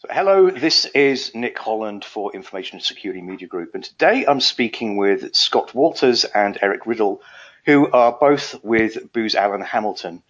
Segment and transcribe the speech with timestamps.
[0.00, 4.96] So, hello, this is Nick Holland for Information Security Media Group, and today I'm speaking
[4.96, 7.20] with Scott Walters and Eric Riddle,
[7.66, 10.22] who are both with Booz Allen Hamilton.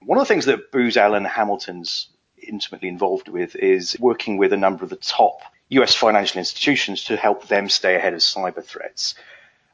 [0.00, 2.08] One of the things that Booz Allen Hamilton's
[2.40, 7.16] intimately involved with is working with a number of the top US financial institutions to
[7.16, 9.16] help them stay ahead of cyber threats.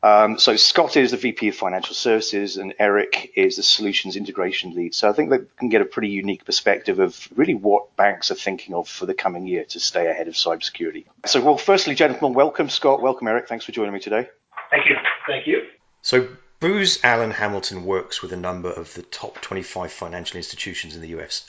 [0.04, 4.74] Um, so Scott is the VP of Financial Services and Eric is the Solutions Integration
[4.74, 4.94] Lead.
[4.94, 8.34] So I think they can get a pretty unique perspective of really what banks are
[8.34, 11.04] thinking of for the coming year to stay ahead of cybersecurity.
[11.26, 13.48] So, well, firstly, gentlemen, welcome Scott, welcome Eric.
[13.48, 14.28] Thanks for joining me today.
[14.70, 14.96] Thank you.
[15.28, 15.68] Thank you.
[16.02, 21.00] So Booz Allen Hamilton works with a number of the top 25 financial institutions in
[21.00, 21.48] the US.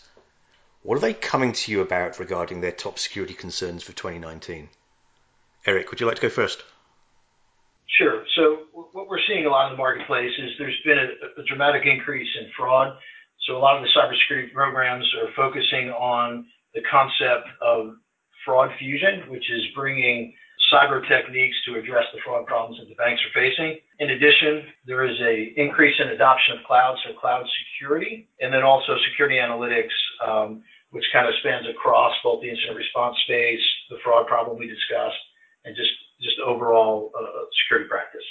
[0.83, 4.69] What are they coming to you about regarding their top security concerns for 2019?
[5.65, 6.61] Eric, would you like to go first?
[7.97, 8.25] Sure.
[8.35, 12.29] So what we're seeing a lot in the marketplace is there's been a, dramatic increase
[12.39, 12.97] in fraud.
[13.45, 17.93] So a lot of the cybersecurity programs are focusing on the concept of
[18.45, 20.33] fraud fusion, which is bringing
[20.73, 23.77] cyber techniques to address the fraud problems that the banks are facing.
[23.99, 28.63] In addition, there is a increase in adoption of cloud, so cloud security, and then
[28.63, 29.93] also security analytics,
[30.25, 34.67] um, which kind of spans across both the incident response space, the fraud problem we
[34.67, 35.19] discussed,
[35.65, 38.23] and just just overall uh, security practice.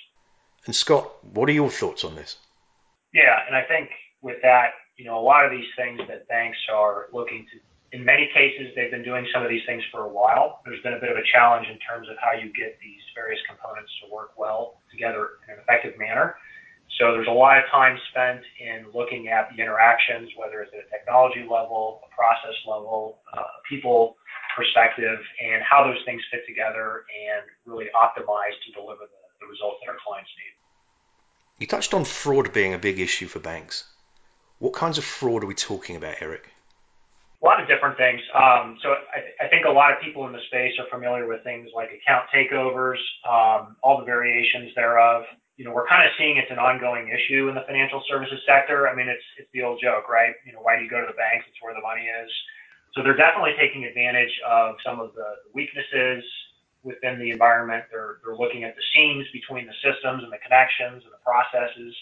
[0.66, 2.36] And Scott, what are your thoughts on this?
[3.12, 3.91] Yeah, and I think
[4.22, 7.58] with that, you know, a lot of these things that banks are looking to,
[7.97, 10.61] in many cases, they've been doing some of these things for a while.
[10.64, 13.41] There's been a bit of a challenge in terms of how you get these various
[13.48, 16.36] components to work well together in an effective manner.
[16.98, 20.86] So there's a lot of time spent in looking at the interactions, whether it's at
[20.86, 24.17] a technology level, a process level, uh, people
[24.56, 29.78] perspective and how those things fit together and really optimize to deliver the, the results
[29.83, 30.55] that our clients need.
[31.58, 33.84] You touched on fraud being a big issue for banks.
[34.58, 36.50] What kinds of fraud are we talking about, Eric?
[37.42, 38.23] A lot of different things.
[38.34, 41.42] Um, so I, I, think a lot of people in the space are familiar with
[41.42, 45.24] things like account takeovers, um, all the variations thereof.
[45.57, 48.86] You know, we're kind of seeing it's an ongoing issue in the financial services sector.
[48.89, 50.35] I mean, it's it's the old joke, right?
[50.46, 51.46] You know, why do you go to the banks?
[51.51, 52.30] It's where the money is.
[52.95, 56.25] So they're definitely taking advantage of some of the weaknesses
[56.83, 57.85] within the environment.
[57.91, 61.95] They're, they're looking at the seams between the systems and the connections and the processes.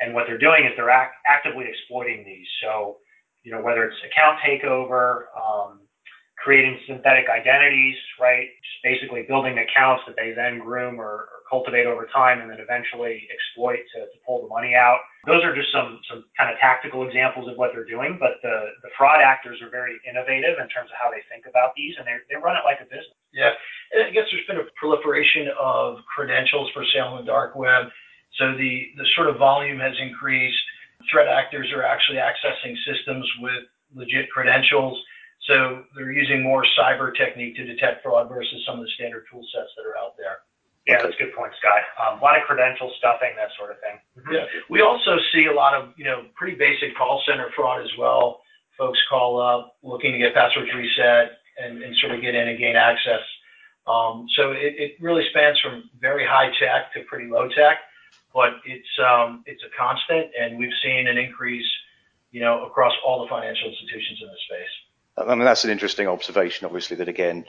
[0.00, 2.46] And what they're doing is they're act, actively exploiting these.
[2.62, 2.98] So,
[3.44, 5.80] you know, whether it's account takeover, um,
[6.38, 8.46] creating synthetic identities, right?
[8.62, 12.62] Just basically building accounts that they then groom or, or cultivate over time and then
[12.62, 15.00] eventually exploit to, to, pull the money out.
[15.26, 18.76] Those are just some some kind of tactical examples of what they're doing, but the,
[18.84, 22.06] the fraud actors are very innovative in terms of how they think about these and
[22.06, 23.18] they, they run it like a business.
[23.34, 23.50] Yeah.
[23.92, 27.90] And I guess there's been a proliferation of credentials for sale on the dark web.
[28.38, 30.60] So the, the sort of volume has increased.
[31.10, 33.64] Threat actors are actually accessing systems with
[33.96, 35.00] legit credentials
[35.48, 39.42] so they're using more cyber technique to detect fraud versus some of the standard tool
[39.52, 40.44] sets that are out there.
[40.86, 41.84] Yeah, that's a good point, Scott.
[41.96, 43.96] Um, a lot of credential stuffing, that sort of thing.
[44.18, 44.32] Mm-hmm.
[44.32, 47.90] Yeah, we also see a lot of you know pretty basic call center fraud as
[47.98, 48.40] well.
[48.76, 52.58] Folks call up looking to get passwords reset and, and sort of get in and
[52.58, 53.24] gain access.
[53.86, 57.78] Um, so it, it really spans from very high tech to pretty low tech,
[58.32, 61.68] but it's um, it's a constant, and we've seen an increase,
[62.30, 64.74] you know, across all the financial institutions in this space.
[65.26, 67.44] I mean, that's an interesting observation, obviously, that again,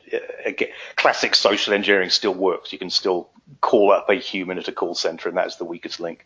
[0.45, 2.71] again, classic social engineering still works.
[2.71, 3.29] You can still
[3.61, 6.25] call up a human at a call center, and that's the weakest link.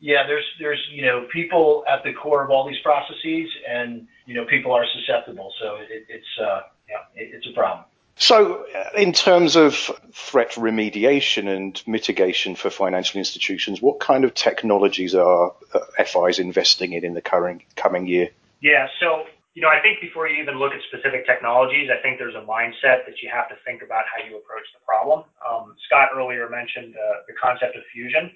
[0.00, 4.34] Yeah, there's, there's, you know, people at the core of all these processes, and, you
[4.34, 5.52] know, people are susceptible.
[5.60, 7.84] So it, it's, uh, yeah, it, it's a problem.
[8.16, 9.74] So, uh, in terms of
[10.12, 16.92] threat remediation and mitigation for financial institutions, what kind of technologies are uh, FIs investing
[16.92, 18.28] in in the current coming year?
[18.60, 19.24] Yeah, so
[19.60, 22.48] you know, I think before you even look at specific technologies, I think there's a
[22.48, 25.28] mindset that you have to think about how you approach the problem.
[25.44, 28.32] Um, Scott earlier mentioned uh, the concept of fusion.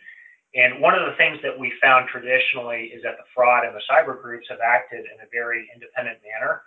[0.52, 3.80] And one of the things that we found traditionally is that the fraud and the
[3.88, 6.60] cyber groups have acted in a very independent manner.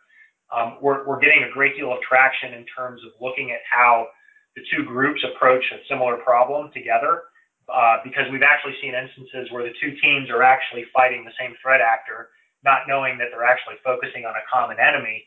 [0.50, 4.10] Um, we're, we're getting a great deal of traction in terms of looking at how
[4.57, 7.30] the two groups approach a similar problem together,
[7.69, 11.53] uh, because we've actually seen instances where the two teams are actually fighting the same
[11.62, 12.33] threat actor
[12.63, 15.24] not knowing that they're actually focusing on a common enemy.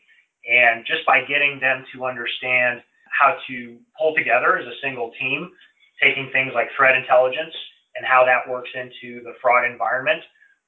[0.49, 2.81] And just by getting them to understand
[3.11, 5.51] how to pull together as a single team,
[6.01, 7.53] taking things like threat intelligence
[7.95, 10.23] and how that works into the fraud environment.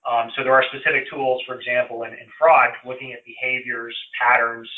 [0.06, 4.70] Um, so there are specific tools, for example, in, in fraud, looking at behaviors, patterns,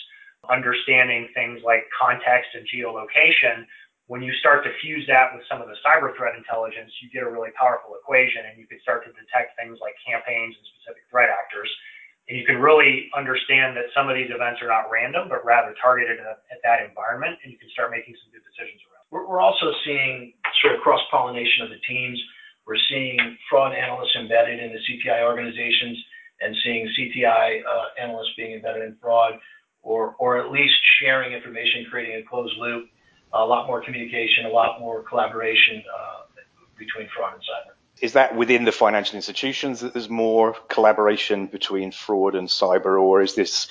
[0.47, 3.65] understanding things like context and geolocation
[4.07, 7.25] when you start to fuse that with some of the cyber threat intelligence, you get
[7.25, 11.04] a really powerful equation and you can start to detect things like campaigns and specific
[11.15, 11.71] threat actors.
[12.27, 15.71] And you can really understand that some of these events are not random, but rather
[15.79, 19.07] targeted at, at that environment, and you can start making some good decisions around.
[19.15, 22.19] We're, we're also seeing sort of cross pollination of the teams.
[22.67, 23.15] We're seeing
[23.47, 25.95] fraud analysts embedded in the CTI organizations
[26.41, 29.39] and seeing CTI uh, analysts being embedded in fraud,
[29.85, 32.89] or or at least sharing information, creating a closed loop.
[33.33, 36.25] A lot more communication, a lot more collaboration uh,
[36.75, 37.74] between fraud and cyber.
[38.01, 43.21] Is that within the financial institutions that there's more collaboration between fraud and cyber, or
[43.21, 43.67] is this,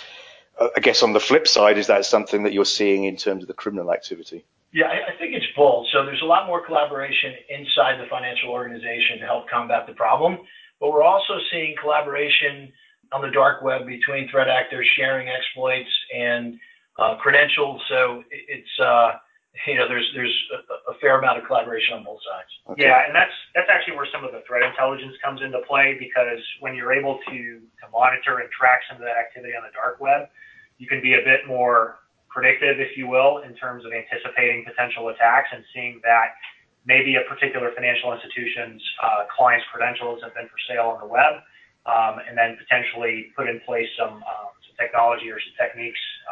[0.59, 3.43] uh, I guess, on the flip side, is that something that you're seeing in terms
[3.43, 4.45] of the criminal activity?
[4.73, 5.87] Yeah, I, think it's both.
[5.93, 10.39] So there's a lot more collaboration inside the financial organization to help combat the problem,
[10.81, 12.73] but we're also seeing collaboration
[13.13, 16.59] on the dark web between threat actors sharing exploits and
[16.99, 17.81] uh, credentials.
[17.89, 19.13] So it's uh,
[19.67, 22.51] you know, there's there's a, a, fair amount of collaboration on both sides.
[22.75, 22.91] Okay.
[22.91, 26.43] Yeah, and that's that's actually where some of the threat intelligence comes into play because
[26.59, 30.03] when you're able to to monitor and track some of that activity on the dark
[30.03, 30.27] web,
[30.79, 32.03] you can be a bit more
[32.35, 36.35] predictive, if you will, in terms of anticipating potential attacks and seeing that
[36.83, 41.41] maybe a particular financial institution's uh, client's credentials have been for sale on the web,
[41.87, 46.24] um, and then potentially put in place some um, technology or some techniques to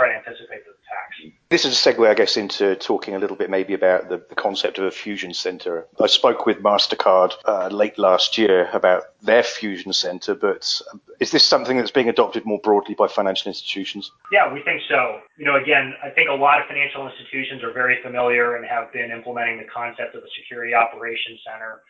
[0.00, 1.34] try to anticipate those attacks.
[1.50, 4.34] This is a segue, I guess, into talking a little bit maybe about the, the
[4.34, 5.86] concept of a fusion center.
[6.00, 10.80] I spoke with MasterCard uh, late last year about their fusion center, but
[11.20, 14.10] is this something that's being adopted more broadly by financial institutions?
[14.32, 15.20] Yeah, we think so.
[15.36, 18.92] You know, again, I think a lot of financial institutions are very familiar and have
[18.92, 21.82] been implementing the concept of a security operations center.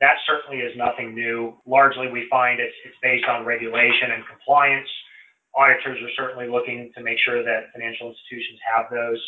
[0.00, 1.54] That certainly is nothing new.
[1.64, 4.88] Largely, we find it's, it's based on regulation and compliance
[5.56, 9.22] auditors are certainly looking to make sure that financial institutions have those.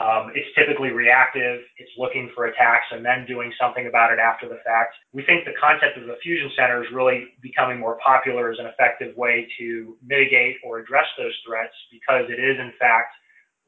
[0.00, 1.60] Um, it's typically reactive.
[1.76, 4.96] It's looking for attacks and then doing something about it after the fact.
[5.12, 8.66] We think the concept of the fusion center is really becoming more popular as an
[8.66, 13.12] effective way to mitigate or address those threats because it is, in fact,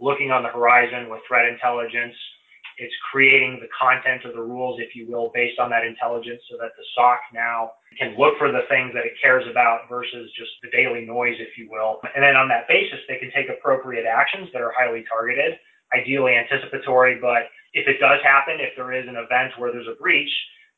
[0.00, 2.16] looking on the horizon with threat intelligence
[2.78, 6.56] it's creating the content of the rules, if you will, based on that intelligence so
[6.58, 10.50] that the SOC now can look for the things that it cares about versus just
[10.62, 12.00] the daily noise, if you will.
[12.14, 15.58] And then on that basis, they can take appropriate actions that are highly targeted,
[15.94, 17.18] ideally anticipatory.
[17.20, 20.30] But if it does happen, if there is an event where there's a breach,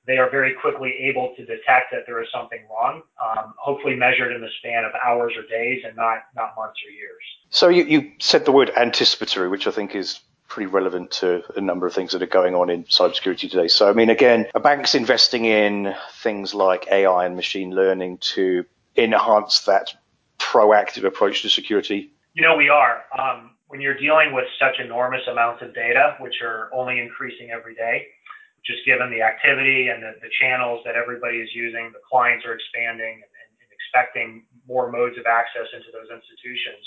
[0.07, 4.33] they are very quickly able to detect that there is something wrong, um, hopefully measured
[4.33, 7.23] in the span of hours or days and not, not months or years.
[7.51, 11.61] So you, you said the word anticipatory, which I think is pretty relevant to a
[11.61, 13.69] number of things that are going on in cybersecurity today.
[13.69, 18.65] So, I mean, again, a bank's investing in things like AI and machine learning to
[18.97, 19.95] enhance that
[20.39, 22.13] proactive approach to security.
[22.35, 23.05] You know, we are.
[23.19, 27.75] Um, when you're dealing with such enormous amounts of data, which are only increasing every
[27.75, 28.07] day,
[28.65, 32.55] just given the activity and the, the channels that everybody is using, the clients are
[32.55, 36.87] expanding and, and expecting more modes of access into those institutions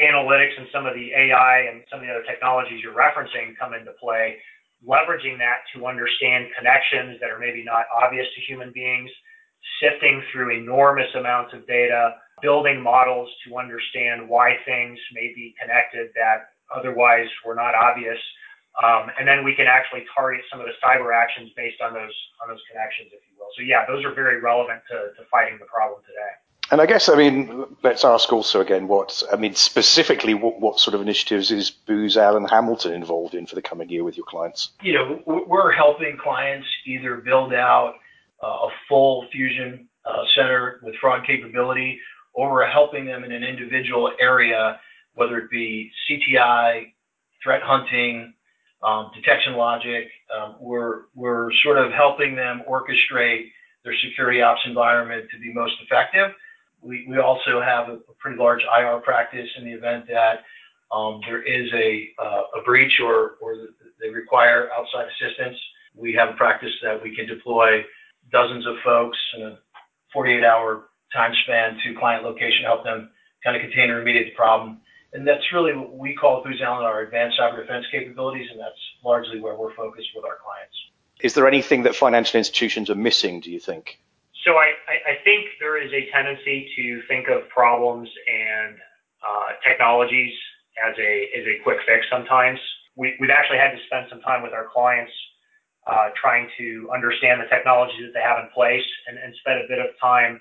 [0.00, 3.74] analytics and some of the AI and some of the other technologies you're referencing come
[3.74, 4.38] into play,
[4.86, 9.10] leveraging that to understand connections that are maybe not obvious to human beings,
[9.82, 16.10] sifting through enormous amounts of data, building models to understand why things may be connected
[16.14, 18.18] that otherwise were not obvious.
[18.78, 22.14] Um, and then we can actually target some of the cyber actions based on those
[22.38, 23.50] on those connections, if you will.
[23.58, 26.34] So yeah, those are very relevant to, to fighting the problem today.
[26.70, 30.78] And I guess, I mean, let's ask also again what, I mean, specifically, what, what
[30.78, 34.26] sort of initiatives is Booz Allen Hamilton involved in for the coming year with your
[34.26, 34.70] clients?
[34.82, 37.94] You know, we're helping clients either build out
[38.42, 41.98] uh, a full fusion uh, center with fraud capability,
[42.34, 44.78] or we're helping them in an individual area,
[45.14, 46.92] whether it be CTI,
[47.42, 48.34] threat hunting,
[48.82, 50.08] um, detection logic.
[50.36, 53.46] Um, we're, we're sort of helping them orchestrate
[53.84, 56.32] their security ops environment to be most effective.
[56.80, 60.44] We, also have a, pretty large IR practice in the event that
[60.94, 63.56] um, there is a, uh, a breach or, or
[64.00, 65.56] they require outside assistance.
[65.94, 67.84] We have a practice that we can deploy
[68.30, 69.58] dozens of folks in a
[70.12, 73.10] 48 hour time span to client location, help them
[73.44, 74.80] kind of contain and remediate the problem.
[75.12, 78.60] And that's really what we call at Booz Allen our advanced cyber defense capabilities, and
[78.60, 80.76] that's largely where we're focused with our clients.
[81.20, 83.98] Is there anything that financial institutions are missing, do you think?
[84.48, 84.72] So I,
[85.04, 88.80] I think there is a tendency to think of problems and
[89.20, 90.32] uh, technologies
[90.80, 92.08] as a as a quick fix.
[92.08, 92.56] Sometimes
[92.96, 95.12] we, we've actually had to spend some time with our clients
[95.84, 99.68] uh, trying to understand the technologies that they have in place and, and spend a
[99.68, 100.40] bit of time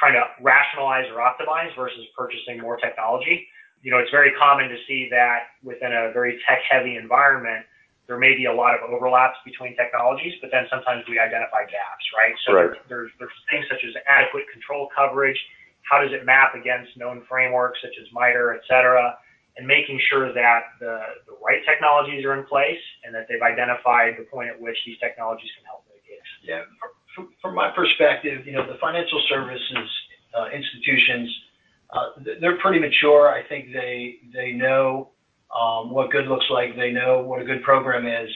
[0.00, 3.44] trying to rationalize or optimize versus purchasing more technology.
[3.84, 7.68] You know, it's very common to see that within a very tech heavy environment,
[8.06, 12.04] there may be a lot of overlaps between technologies, but then sometimes we identify gaps,
[12.12, 12.36] right?
[12.44, 12.76] So right.
[12.88, 15.40] There's, there's things such as adequate control coverage,
[15.88, 19.16] how does it map against known frameworks such as MITRE, et cetera,
[19.56, 24.16] and making sure that the, the right technologies are in place and that they've identified
[24.18, 26.24] the point at which these technologies can help mitigate.
[26.42, 26.64] Yeah,
[27.14, 29.88] from, from my perspective, you know, the financial services
[30.36, 31.30] uh, institutions,
[31.94, 33.30] uh, they're pretty mature.
[33.30, 35.13] I think they they know
[35.58, 36.76] um, what good looks like.
[36.76, 38.30] They know what a good program is.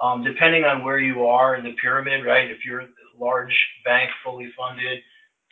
[0.00, 2.50] Um, depending on where you are in the pyramid, right?
[2.50, 5.00] If you're a large bank, fully funded,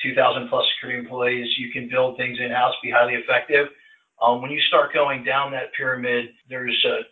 [0.02, 3.66] 2,000 plus security employees, you can build things in house, be highly effective.
[4.22, 7.02] Um, when you start going down that pyramid, there's uh,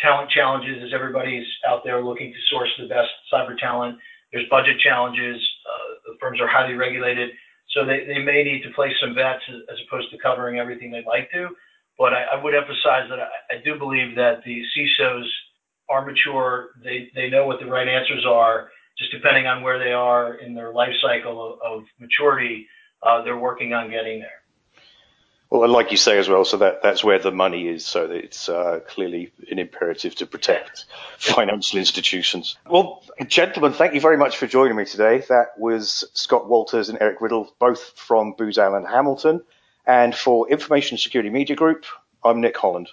[0.00, 3.98] talent challenges as everybody's out there looking to source the best cyber talent.
[4.32, 5.36] There's budget challenges.
[5.66, 7.30] Uh, the firms are highly regulated.
[7.70, 11.06] So they, they may need to place some bets as opposed to covering everything they'd
[11.06, 11.48] like to.
[11.98, 13.18] But I, would emphasize that
[13.50, 15.24] I, do believe that the CISOs
[15.88, 16.70] are mature.
[16.84, 18.68] They, they know what the right answers are.
[18.98, 22.66] Just depending on where they are in their life cycle of, maturity,
[23.02, 24.42] uh, they're working on getting there.
[25.48, 27.86] Well, like you say as well, so that, that's where the money is.
[27.86, 30.86] So it's uh, clearly an imperative to protect
[31.18, 32.56] financial institutions.
[32.68, 35.22] Well, gentlemen, thank you very much for joining me today.
[35.28, 39.42] That was Scott Walters and Eric Riddle, both from Booz Allen Hamilton.
[39.86, 41.84] And for Information Security Media Group,
[42.24, 42.88] I'm Nick Holland.